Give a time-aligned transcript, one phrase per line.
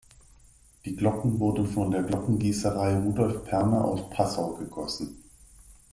[0.83, 5.21] Die Glocken wurden von der Glockengießerei Rudolf Perner aus Passau gegossen.